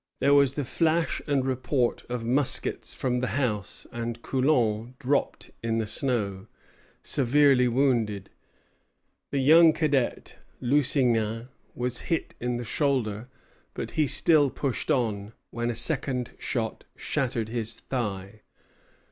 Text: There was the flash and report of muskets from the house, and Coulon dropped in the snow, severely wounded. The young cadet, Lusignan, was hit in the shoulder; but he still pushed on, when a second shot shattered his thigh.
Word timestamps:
There 0.19 0.33
was 0.33 0.53
the 0.53 0.65
flash 0.65 1.21
and 1.27 1.45
report 1.45 2.03
of 2.09 2.25
muskets 2.25 2.95
from 2.95 3.19
the 3.19 3.37
house, 3.37 3.85
and 3.91 4.19
Coulon 4.23 4.95
dropped 4.97 5.51
in 5.61 5.77
the 5.77 5.85
snow, 5.85 6.47
severely 7.03 7.67
wounded. 7.67 8.31
The 9.29 9.37
young 9.37 9.73
cadet, 9.73 10.39
Lusignan, 10.59 11.49
was 11.75 12.01
hit 12.09 12.33
in 12.39 12.57
the 12.57 12.63
shoulder; 12.65 13.29
but 13.75 13.91
he 13.91 14.07
still 14.07 14.49
pushed 14.49 14.89
on, 14.89 15.33
when 15.51 15.69
a 15.69 15.75
second 15.75 16.31
shot 16.39 16.83
shattered 16.95 17.49
his 17.49 17.79
thigh. 17.81 18.41